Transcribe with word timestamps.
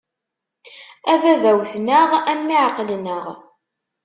A 1.11 1.13
baba 1.21 1.51
wwten-aɣ, 1.57 2.09
a 2.31 2.33
mmi 2.39 2.55
ɛeqlen-aɣ. 2.65 3.25